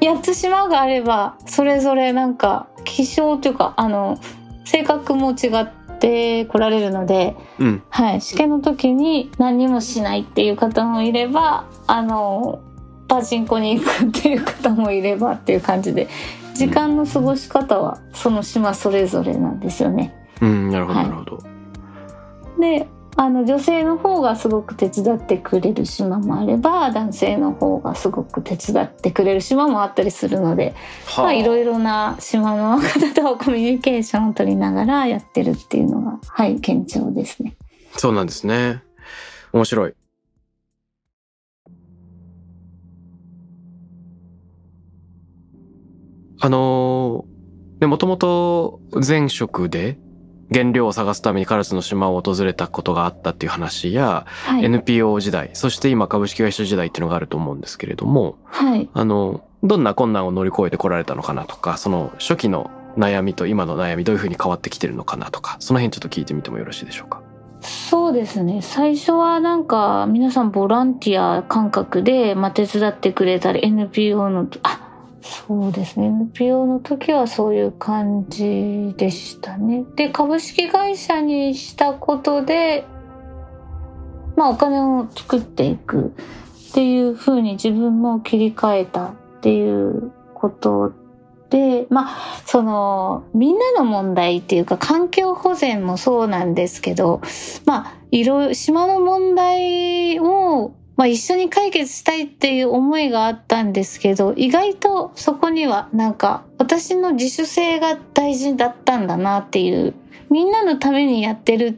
[0.00, 4.18] 8つ島があればそれぞれなんか気象というかあの
[4.64, 7.82] 性格も違って来られるので、うん。
[7.90, 12.60] はい、試験の時に何にもしないっていう方もいればあの
[13.08, 16.08] パチンコに行くっていう方もいればっていう感じで
[16.54, 20.14] 時間の過ごし方はその島それぞれなんですよね。
[20.40, 20.70] うん。
[20.70, 21.38] なるほどはないるほど。
[22.60, 22.88] で
[23.20, 30.72] あの女性の方がすごく手伝ってくれる島もあれば男性の方がすごく手伝ってくれる島もあったりするので、
[31.04, 37.56] はまあ、いろいろな島の方とコミュニケーションを取りながらやってるっていうのがはい堅調ですね。
[37.96, 38.84] そうなんですね。
[39.52, 39.94] 面白い。
[46.40, 49.98] あのー、で、もともと前職で
[50.52, 67.22] 原料を探すために唐津の島を訪れたことがあったっていう話や、はい、NPO 時代、そして今株式会社時代っていうのがあると思うんですけれども、はい、あの、どんな困難を乗り越えてこられたのかなとか、その初期の悩みと今の悩みどういうふうに変わってきてるのかなとか、その辺ちょっと聞いてみてもよろしいでしょうか？
[67.60, 68.60] そうですね。
[68.62, 74.87] 最初はなんか皆さんボランティア感覚で、まあ、手伝ってくれたり NPO のあ
[75.20, 79.84] そうですね NPO の時はそういう感じでしたね。
[79.96, 82.84] で株式会社にしたことで
[84.36, 86.12] まあお金を作っていく
[86.70, 90.92] っていう風に自分も切り替えたっていうこと
[91.50, 97.20] でまあそのみんなの問題っていうか環境保全もそうなんですけど
[97.64, 109.94] まあいろいろ島の問題を、まあ、一緒に解決したいっていう思いがあったんですけど意外とそこにはなんか私の自主性が大事だったんだなっていう
[110.28, 111.72] みんなのためにやってるっ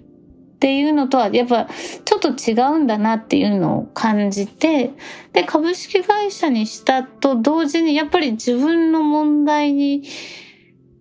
[0.58, 1.68] ていうのとはやっぱ
[2.06, 4.92] ちょっと違うんだなっていうのを感じて
[5.34, 10.02] で株式会社にしたと同時にやっぱり自分の問題に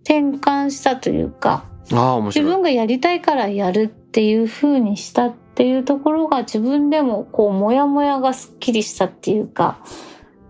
[0.04, 2.46] 転換したというかああ、面白い。
[2.46, 9.84] 自分がやりたいからやるっていう風にしたっていうところが自分でもこうモヤモヤがすっきりしたっていうか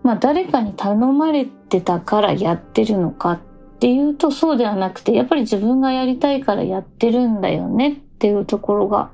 [0.04, 3.40] まあ誰かに頼まれてたからやってるのかっ
[3.80, 9.10] ていうとそうではなくてやっぱり自分がやりたいからやってるんだよねっていうところが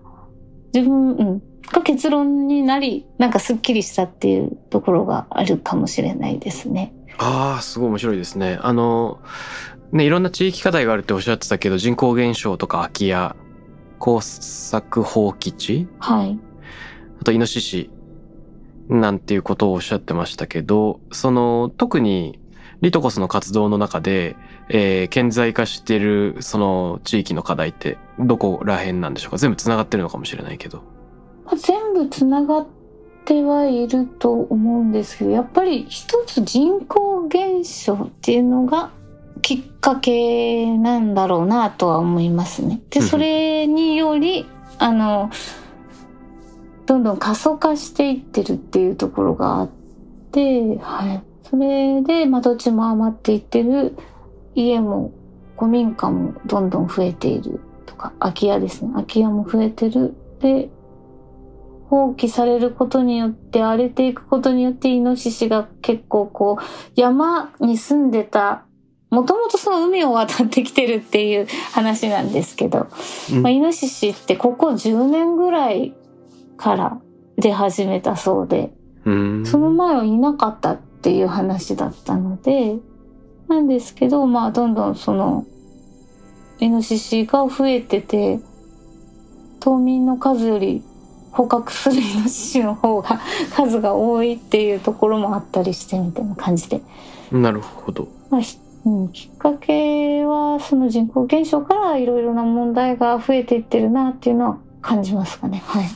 [0.74, 6.92] 自分、うん、が結論になりなんかすっきりしたっていうところがあるかもしれないですね。
[7.16, 8.58] ああ、すごい面白いですね。
[8.60, 9.22] あの、
[9.92, 13.34] ね、いろんな地域課題があるっておっしゃってたけど、人口減少とか空き家、
[13.98, 16.38] 工作放棄地、はい。
[17.20, 17.90] あとイノシシ、
[18.88, 22.38] なんていうことをおっしゃってましたけど、その、特に、
[22.82, 24.36] リトコスの活動の中で、
[24.68, 29.38] えー、顕在化してる、その地域の課題って、どこら辺なんでしょうか？
[29.38, 30.82] 全部繋がってるのかもしれないけど。
[31.44, 32.66] まあ全部つながっ
[33.24, 38.90] てはいると思うんですけどやっぱり一つ人口減少っていうのが
[39.46, 42.80] きっかけなんだろうなとは思いますね。
[42.90, 44.44] でそれにより
[44.80, 45.30] あの
[46.84, 49.70] どんどん過疎化していってるっていうところがあっ
[50.32, 53.96] て、はい、それで、まあ、土地も余っていってる
[54.56, 55.12] 家も
[55.56, 58.90] 古民家もどんどん増えているとか空き家ですね。
[58.94, 60.16] 空き家も増えてる。
[60.40, 60.70] で
[61.88, 66.64] 放棄されることによって荒れていくことによってイノシシが結構こう
[67.00, 68.65] 山に住んでた
[69.10, 72.88] もともとその海を渡ってきてるっていう話なんですけど、
[73.32, 75.94] うんまあ、イノシシってここ10年ぐらい
[76.56, 77.00] から
[77.36, 78.72] 出始めたそうで
[79.04, 79.46] う。
[79.46, 82.76] その前はいなかったっていう話だったので
[83.48, 85.46] なんですけどまあどんどんその
[86.58, 88.40] イノシシが増えてて
[89.60, 90.82] 島民の数より
[91.30, 93.20] 捕獲するイノシシの方が
[93.54, 96.80] 数が多いっていうところもあったりしてみたいな感じで。
[97.30, 98.08] なるほど。
[98.30, 98.40] まあ
[98.86, 105.60] うん、きっかけはその人口減少からいろいろな問題が増えていってるなっていうのは感じますかね。
[105.66, 105.86] はい。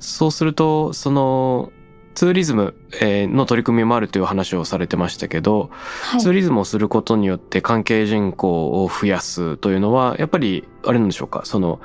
[0.00, 1.70] そうするとその
[2.14, 5.70] ツーリズムの取り組みもあるという話をされてましたけど、
[6.02, 11.42] はい、ツーリズムをすることによって関係人口を増やすというのはやっぱりあれなんでしょうか？
[11.44, 11.80] その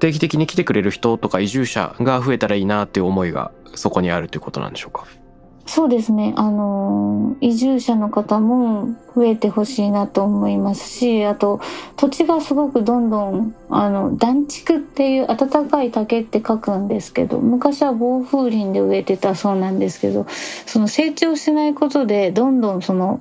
[0.00, 5.06] 定期的に来てくれる人とか移住者が増えたらいいなっていう思いがそこにあるということなんでしょうか？
[5.72, 6.34] そうですね。
[6.36, 11.60] あの、移住者の方も増えてほしいなと思いますし、あと、
[11.96, 20.26] 土地がすごくどんどん、あの、暖築っていう暖かい竹って書くんですけど、昔は暴風林で植えてたそうなんですけど、
[20.66, 23.20] その成長しないことで、どんどんその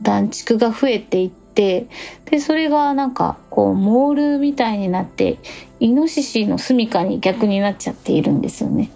[0.00, 1.88] 暖築が増えていって、
[2.26, 5.38] で、それがなんか、こう、モールみたいになって、
[5.80, 8.92] イノシシの住処に逆になっちゃっているんですよね。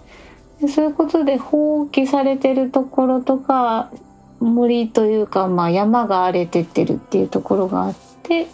[0.63, 3.91] でそういうことで放棄されてるところとか
[4.39, 8.47] 森というか、まあ、山が荒れてってるっていうところがあって、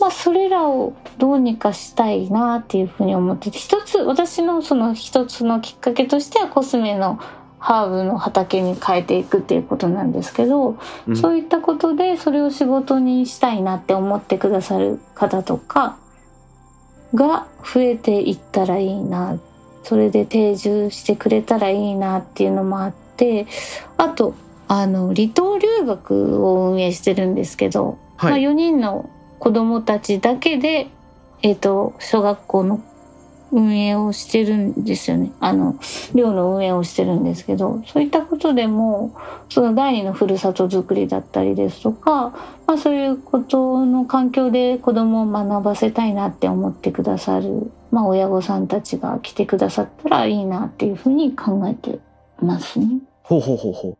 [0.00, 7.20] まあ、それらをどうにかしたいなっていうふうに思ってて一つ私のその一つのきっかけとしてはコスメの
[7.58, 15.98] ハーブの畑に変えていくっていうことなんですけど、うん、そういったことでそれを仕事にしたいなって思ってくださる方とか
[17.14, 19.38] が増えていったらいいな
[19.82, 23.46] それで定住してくれたらいいなっていうのもあって
[23.96, 24.34] あと
[24.68, 30.88] あの離島留学を運営してるんですけど、はい、まあ、4人の子どもたちだけで、
[31.42, 32.82] えーと、小学校の
[33.50, 35.30] 運営をしてるんですよね。
[35.40, 35.78] あの
[36.14, 39.14] 寮の運営をしてるんですけどそういったことでも
[39.50, 42.30] その第二のふるさとづくりだったりですとか、
[42.66, 52.00] まあ、そういうことの環境で子どもを学ばせたいなって思ってくださるまあ、親御さんたちが来てくださったらいいなっていうふうに考えて
[52.40, 53.00] ますね。
[53.22, 53.98] ほうほうほうほう。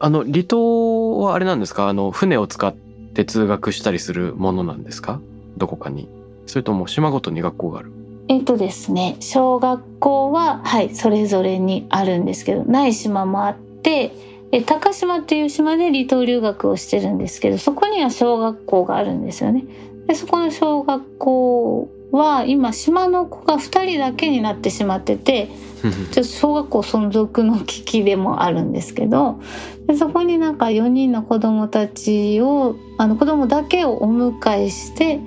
[0.00, 1.88] あの、離島はあれなんですか？
[1.88, 5.20] あの、船を使って通学したりするものなんですか？
[5.58, 6.08] どこかに。
[6.46, 7.92] それとも島ごとに学校がある？
[8.28, 14.12] えっとですね、小学校は、はい、それぞれにあるんですけど、ない島もあって、
[14.52, 19.64] え高島っていう島で離島留学をしてるんですけど、そこには小学校があるんですよね。
[20.06, 25.48] でそこの小学校は今島の子が2人だけになってしまってて
[25.82, 29.40] ちょっと小学校存続の危機でもあるんですけど
[29.86, 35.20] でそこになんか4人の子供たちをあの子供だけをお迎えして、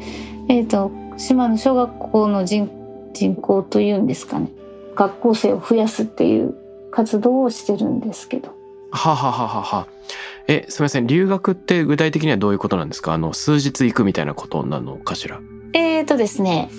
[0.47, 2.69] えーと、島の小学校の人
[3.13, 4.49] 人口というんですかね
[4.95, 6.55] 学校生を増やすっていう
[6.91, 8.53] 活動をしてるんですけど。
[8.91, 9.87] ははははは。
[10.51, 11.05] え、すみません。
[11.05, 13.13] 留学って具体的にはどういうことなんですか？
[13.13, 15.39] あの、数日行くみたいなことなのかしら？
[15.73, 16.69] えーとですね。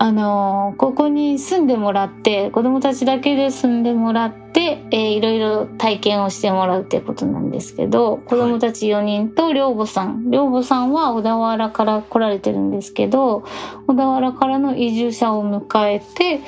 [0.00, 10.30] あのここに住んでもらって、子供たちだけで住んでもらって、えー、いろいろ体験をしてもらうってことなんですけど、子供たち4人と寮母さん。
[10.30, 13.44] 寮母さんは小田原から来られてるんですけど、
[13.88, 16.42] 小田原からの移住者を迎えて、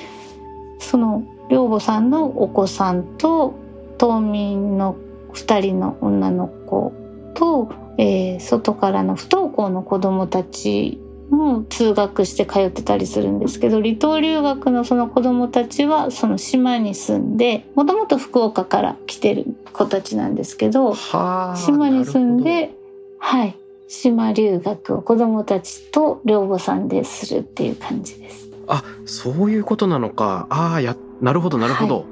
[0.78, 3.54] その寮母さんのお子さんと
[3.98, 4.96] 島民の
[5.34, 6.92] 2人の女の子
[7.34, 22.72] と、えー、外からの不登校の子どもたちも通学して通ってたりするんですけど離島留学のその子どもたちはその島に住んでもともと福岡から来てる子たちなんですけど島に住んで
[23.18, 23.56] はい
[23.88, 28.48] 島留学を子どもたちと寮母さんでするっていう感じです。
[28.68, 31.96] あそういうことなのかああやなるほどなるほど。
[31.96, 32.04] はい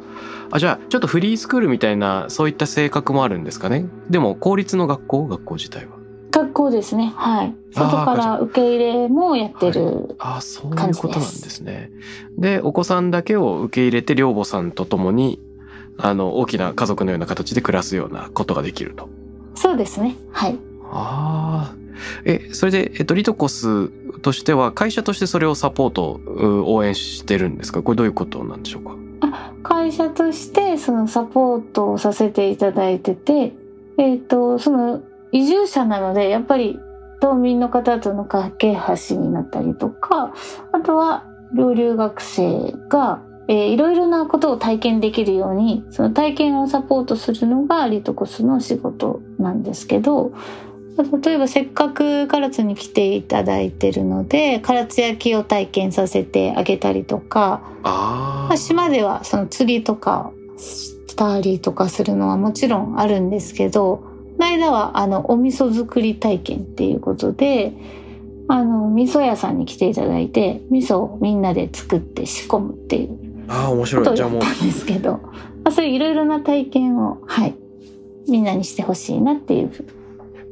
[0.51, 3.87] あじゃあちょっとフリースクールみたいなそういった性格もあるんですかね？
[4.11, 5.27] でも公立の学校？
[5.27, 5.99] 学校自体は。
[6.31, 7.13] 学校ですね。
[7.17, 7.55] はい。
[7.73, 11.91] 外から受け入れもやってる、はい、あそういうことなんですね。
[12.37, 15.41] でお子さんだけを受け入れて寮母さんと共に
[15.97, 19.09] あの大きな家族のような形で暮らすようなことができると。
[19.55, 20.17] そうですね。
[20.33, 20.59] はい。
[20.91, 21.77] ああ
[22.25, 23.89] えそれで、えっと、リトコス
[24.21, 26.21] としては会社としてそれをサポート
[26.65, 27.83] 応援してるんですか？
[27.83, 28.97] これどういうことなんでしょうか？
[29.69, 33.53] 会社としてそのサポートをさせていただいてて、
[33.99, 36.81] えっ、ー、と、その移住者なので、やっぱり
[37.21, 40.33] 島民の方との架け橋になったりとか、
[40.73, 50.33] あとは寮留学生が、えー、いろいろなことを体験できるように、その体験をサポートするのがリトコスの仕事なんですけど、
[51.23, 64.05] 例えばせっかく唐津に来ていただいてるので唐津焼きを体験させてあげたりとかあ、島ではその釣りとかしたりとかするのはもちろんあるんですけどこ
[64.39, 67.73] の間はあのお味噌作り体験っていうことで
[68.49, 74.17] あの味噌屋さんに来ていただいて味噌をみんなで作って仕込むっていうああ面白い。
[74.17, 75.21] じゃあもうやったんですけど、ま
[75.65, 75.87] あ、そう。
[75.87, 77.55] いういろいろな体験をはい
[78.29, 79.71] みんなにしてほしいなっていう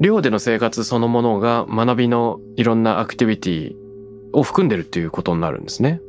[0.01, 3.77] 寮での生活そのものが学びのいろんなアクティビティ
[4.33, 6.01] を含んでるっていうことになるんですね。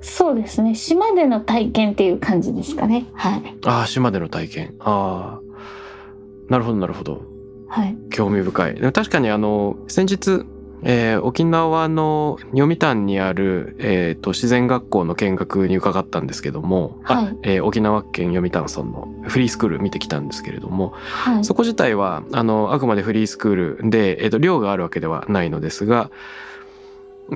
[0.00, 0.74] そうですね。
[0.74, 3.06] 島での体験っていう感じですかね。
[3.14, 3.56] はい。
[3.64, 4.74] ああ島での体験。
[4.80, 7.22] ああなるほどなるほど。
[7.68, 7.96] はい。
[8.10, 8.74] 興味深い。
[8.74, 10.44] でも確かにあの先日、
[10.82, 17.36] えー沖縄の読谷にある、えーと自然学校の見学に伺ったんですけども、あはい。
[17.42, 21.44] えー沖縄県読谷村のフリースクール見てきたんですけれどもはい。
[21.44, 26.10] そこ自体はあのあくまでフリースクールで、えーと寮があるわけではないのですが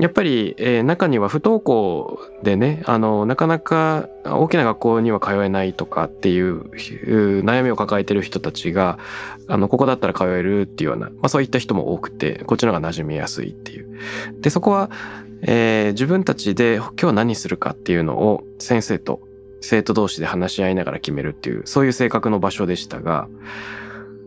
[0.00, 6.70] やっぱり、えー中には不登校でねあのなかなか大きな学校には通えないとかっていう
[7.42, 8.98] 悩みを抱えてる人たちが
[9.48, 13.98] あのここだったら通えるっていうような、まあ、そういった人も多くてこっちの方が馴染みやすいっていう。
[14.40, 14.90] でそこは、
[15.42, 19.20] えー自分たちで今日何するかっていうのを先生と
[19.60, 23.28] 生徒同士で話し合いながら決めるっていうそういう性格の場所でしたが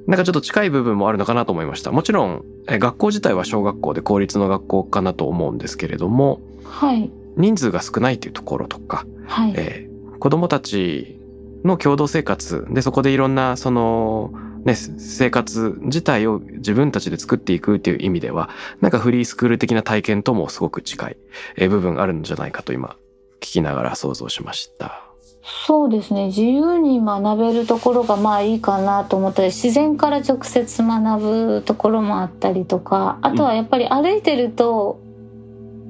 [0.08, 1.92] なんかちょっと近い部分もあるのかなと思いました。
[1.92, 11.20] もちろん、えー学校自体は小学校で公立の学校かなと思うんですけれども、はい人数が少ないというところとか、はいえー子供たち
[11.64, 14.32] の共同生活でそこでいろんなその、
[14.64, 18.50] ね、生活自体を自分たちで作っていくっていう意味では、
[18.82, 21.18] なんかフリースクール的な体験ともすごく近い
[21.58, 22.96] えー部分あるんじゃないかと今
[23.40, 25.05] 聞きながら想像しました。
[25.48, 26.28] そうですね。
[26.28, 35.00] 自由に学べるところがまあいいかなと思ったり自然から直接学ぶところもあったりとかあとはやっぱり歩いてると、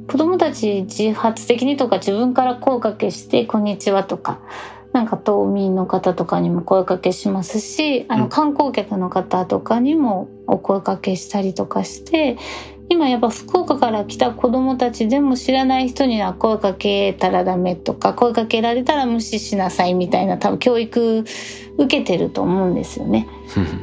[0.08, 4.40] 子供たち自発的にとか自分から声かけして「こんにちは」とか
[4.96, 12.38] なんか島民の方とかにも声かけしますしあうんの観光客の方とかにもお声かけしたりとかして
[12.88, 21.26] 今やっぱ福岡から来た子供たちでも知らない人には声かけたらダメとか声かけられたら無視しなさいみたいな多分教育
[21.78, 23.28] 受けてると思うんですよね。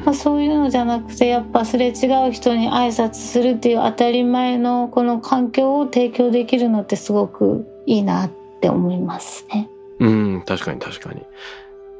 [0.05, 9.69] まあ、そういうのじゃなくてやっぱすれ違う人に挨拶するっていう当たり前のこの環境を提供できるのってすごくいいなって思いますね。
[9.99, 11.21] うん、確かに確かに。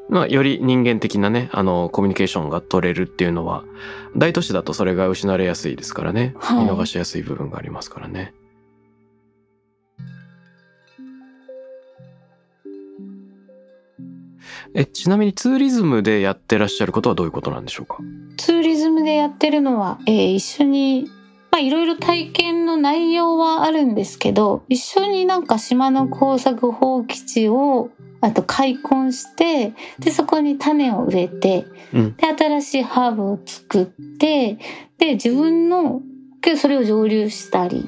[0.09, 3.63] まあ、より人間的なね、あの、コミュニケーションが取れるっていうのは、
[4.17, 6.33] 大都市だとそれが失われやすいですからね。
[6.39, 8.33] はい見逃しやすい部分がありますからね。
[14.75, 17.97] え、ちなみにツーリズムでやってらっしゃることはどういうことなんでしょうか？
[18.37, 21.09] ツーリズムでやってるのは、えー一緒に
[21.53, 27.91] まあいろいろ体験の内容はあるんですけど一緒になんか島の工作放棄地を
[28.21, 32.15] あと開墾してでそこに種を植えてうん。
[32.15, 34.57] で新しいハーブを作って
[34.97, 36.01] で自分の
[36.57, 37.87] それを蒸留したり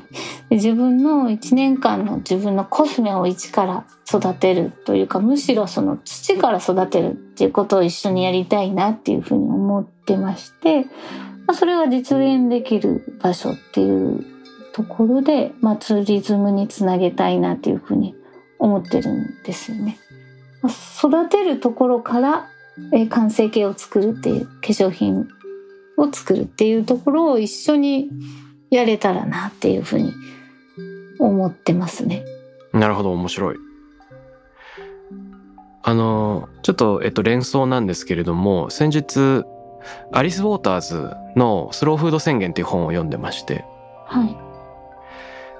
[0.50, 10.86] で自分の1年間の自分のコスメを一から育てるというかむしろその土から育てるっていうことを一緒にやりたいなっていうふうに思ってまして、
[11.48, 14.26] まあ、それが実現できる場所っていう
[14.74, 18.16] ところで、まあ、ツーリズムにつなげたいなっていうふうに
[18.60, 19.98] 思ってるんですよね。
[20.62, 22.50] まあ育てるところから
[22.92, 25.28] えー完成形を作るっていう化粧品
[25.98, 28.10] を作るっていうところを一緒に
[28.70, 30.14] やれたらなっていうふうに
[31.20, 32.26] 思ってますね。
[32.74, 33.56] なるほど、面白い。
[35.84, 39.46] あの、ちょっと、えっと、連想なんですけれども、先日、
[40.12, 43.66] アリス・ウォーターズのスローフード宣言っていう本を読んでまして、
[44.06, 44.24] は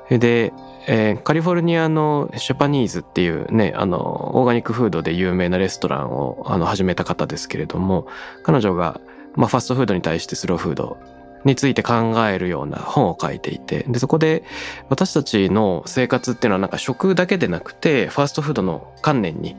[0.10, 0.20] い。
[0.20, 0.54] で、
[0.88, 8.08] えーカリフォルニアのシェパニーズっていうね、あの、オーガニックフードで有名なレストランをあの始めた方ですけれども、
[8.44, 9.02] 彼女が、
[9.36, 10.98] まあ、ファストフードに対してスローフード
[11.44, 14.44] について考えるような本を書いていて、で、そこで
[14.90, 19.56] 私たちの生活っていうのはなんか食だけでなくて、ファストフードの観念に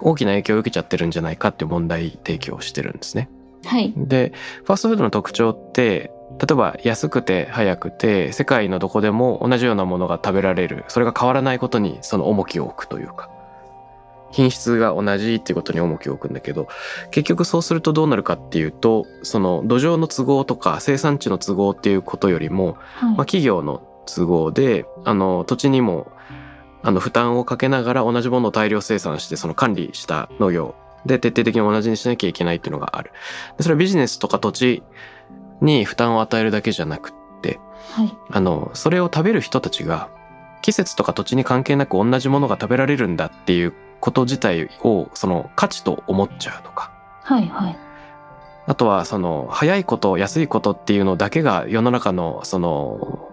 [0.00, 3.28] 大きな影響を受けちゃってるんじゃないかっていう問題提起をしてるんですね。
[3.66, 3.92] はい。
[3.96, 4.32] で
[4.64, 13.30] ファーストフードの特徴って例えば安くて早くて世界のどこでも同じようなものが食べられるそれが変わらないことにその重きを置くというか
[14.32, 16.66] 品質が同じっていうことに重きを置くんだけど
[17.12, 23.10] 結局そうするとどうなるかっていうとその土壌の都合とか生産地の都合っていうことよりも、はい。
[23.10, 26.10] まあ、企業の都合であの土地にも
[26.82, 30.74] あの負担をかけながら同じものを大量生産してその管理した農業
[31.06, 33.12] で徹底的に同じにしなきゃいけないっていうのがある。
[33.56, 34.82] でそれはビジネスとか土地
[35.60, 37.60] に負担を与えるだけじゃなくって
[37.92, 38.16] はい。
[38.30, 40.08] あのそれを食べる人たちが
[40.62, 46.90] 季節とか土地に関係なく同じものが食べられるんだっていうこと自体をその価値と思っちゃうとか
[47.22, 47.46] はい。
[47.48, 47.78] はい。
[48.66, 53.30] あとはその早いこと安いことっていうのだけが世の中のその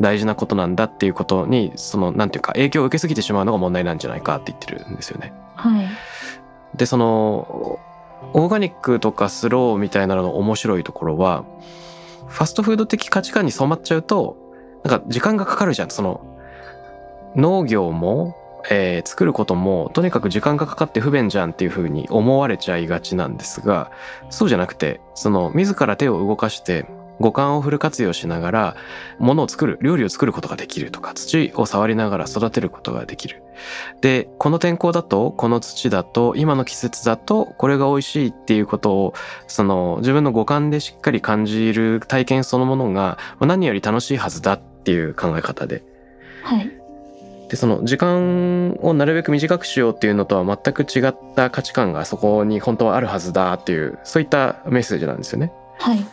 [0.00, 5.32] 大事なことなんだっていうことにそのなんていうか影響を受けすぎてしまうのが問題なんじゃないかって言ってるんですよね。
[5.56, 5.86] はい
[6.76, 7.78] でその
[8.32, 11.44] オーガニックとかスローみたいなのの面白いところは
[12.28, 14.36] ファストフード的価値観に染まっちゃうと
[14.84, 15.90] なんか時間がかかるじゃん。
[15.90, 16.20] その
[17.34, 18.34] 農業も、
[18.70, 23.92] えー作ることもとにかく時間がかかって不便じゃんっていうふうに思われちゃいがちなんですが
[24.30, 26.86] そうじゃなくてその自ら手を動かして
[27.20, 28.76] 五感をフル活用しながら
[29.18, 33.42] 物を作る料理を作ることができるとか土を触りながら育てることができる。
[34.00, 39.14] でこの天候だとこの土だと今の季節だとこれが美味しいっていうことを
[39.46, 45.82] その自分の五感でしっかり感じる体験そのものがまあ何より楽しいはずだっていう考え方で。
[46.42, 46.70] はい。
[47.48, 55.52] でその時間をなるべく短くしようっていうのとは全く違った価値観がそこに本当はあるはずだっていうそういったメッセージなんですよね。
[55.78, 56.04] はい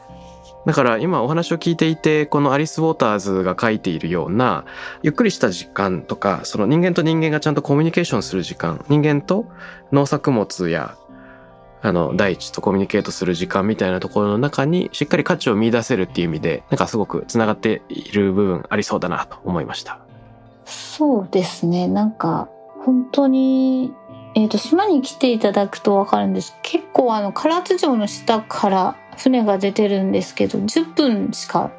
[0.65, 4.65] だから今お話を聞いていてこのアリス・ウォーターズが書いているような
[5.01, 9.45] ゆっくりした時間とかその人間と人間がちゃんとコミュニケーションする時間人間と
[9.91, 10.95] 農作物や
[11.81, 19.99] あの大地とコミュニケートする時間みたいなところの中にしっかり価値を見出せるっていう意味でなんかすごくつながっている部分ありそうだなと思いました。
[20.65, 22.47] そうですねなんか
[22.85, 23.93] 本当に
[24.35, 26.55] えー、と島に来ていただくと分かるんです。
[26.63, 31.71] 結構あの唐津城の下から船が出てるんですけど10分しか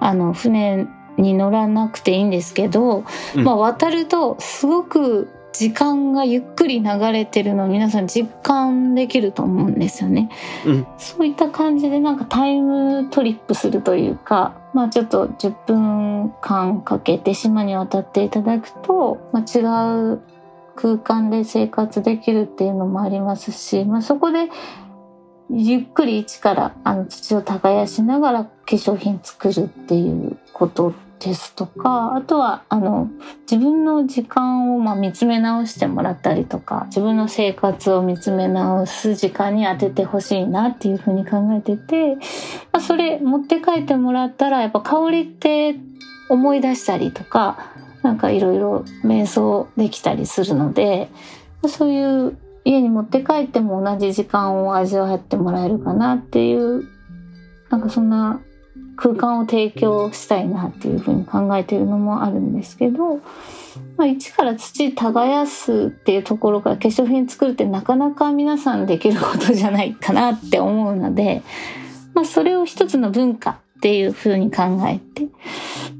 [0.00, 0.88] あの船
[1.18, 3.04] に乗らなくていいんですけど、
[3.36, 3.44] うん。
[3.44, 10.30] まあ、渡るとすごく時間がゆっくり流れてるのを皆さん実感できると思うんですよね。
[10.64, 10.86] うん。
[10.96, 19.62] そういった感じでなんかタイムトリップするというか、まあちょっと10分間かけて島に渡っていただくと、まあ、違
[20.14, 20.22] う
[20.80, 24.48] 空間で生活できるっていうのもありますし、まあそこで
[25.50, 33.10] ゆっくり一からあの土を耕しながら化粧品作るっていうことですとか、あとはあの
[33.50, 42.14] 自分の時間をま見つめ直してもらったりとか、自分の生活を見つめ直す時間に当ててほしいなっていうふうに考えてて、
[42.72, 45.76] まあ、それ持って帰ってもらったらやっぱ香りって
[46.30, 51.08] 思い出したりとか、なんかいろいろ瞑想できたりするので、
[51.68, 56.84] そういう家に持って帰っても同じ時間を味わってもらえるかなっていう、
[57.68, 58.40] なんかそんな
[58.96, 63.16] 空間を提供したいなっていうふうに考えてるのもあるんですけど、
[63.96, 71.42] まあ、一から土耕すっていうところから化粧品作るってなかなか皆さんできることじゃないかなって思うので、
[72.14, 75.28] まあ、それを一つの文化っていうふうに考えて、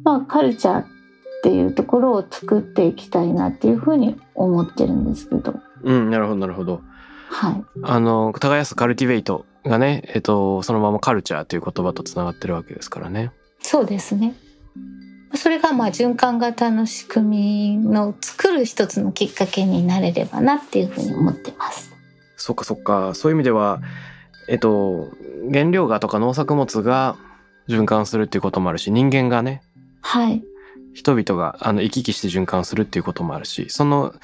[0.05, 1.00] まあ、カルチャー
[1.41, 6.83] っていうところを作っていきたいなっていうふうに思ってるんですけど、うん、なるほどなるほど。
[7.31, 7.65] はい。
[7.83, 13.33] あの耕すカルティベイトがね、えっと、そのままカルチャーという言葉とつながってるわけですからね。
[13.63, 14.35] そうですね。
[15.35, 21.91] それがまあ循環型の仕組みの作る一つのきっかけになれればなっていうふうに思ってます。
[22.37, 23.81] そっかそっかそういう意味では
[24.49, 25.11] えっと
[25.53, 27.17] 原料がとか農作物が
[27.69, 29.63] 循環するっていうこともあるし人間がね
[30.01, 30.43] はい。
[30.95, 34.15] 人々があの行き来して循環するっていうこともあるしその、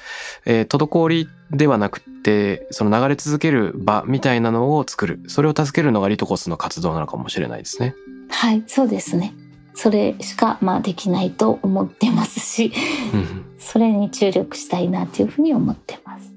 [0.45, 7.95] えー滞りではなくてその流れ続ける場みたいなのを作るそれを助けるのがリトコスの活動なのかもしれないですね。
[8.29, 9.33] はい、そうですね。
[9.73, 12.73] それしかまあできないと思ってますし、
[13.13, 16.33] うんそれに注力したいなっていうふうに思ってます。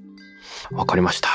[0.71, 1.29] わかりました。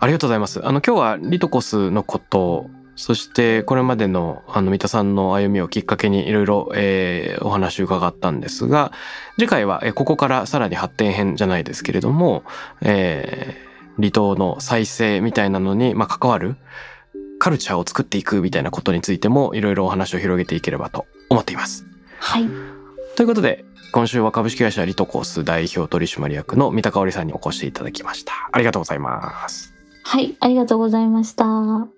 [0.00, 0.60] ありがとうございます。
[0.66, 2.66] あの今日はリトコスのこと、
[2.98, 8.90] そしてこれまでのあの三田さんの歩みをきっかけにいろいろえーお話を伺ったんですが、
[9.38, 12.42] 次回はえーここからさらに発展編じゃないですけれども、
[12.82, 13.68] えー
[13.98, 16.56] 離島の再生みたいなのにまあ関わる
[17.40, 21.84] カルチャーを作っていくみたいなことについてもいろいろお話を広げていければと思っています。
[22.18, 22.48] はい。
[23.16, 28.32] ということで、今週は株式会社リトコース代表取締役の三田香織さんにお越しいただきました。
[28.52, 29.74] ありがとうございます。
[30.04, 31.97] はい、ありがとうございました。